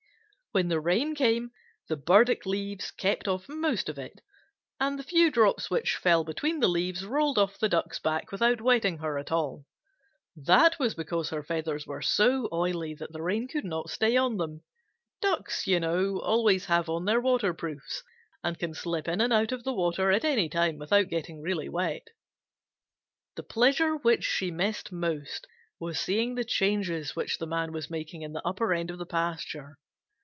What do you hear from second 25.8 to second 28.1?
seeing the changes which the Man was